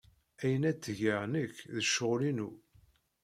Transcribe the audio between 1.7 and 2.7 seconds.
d ccɣel-inu.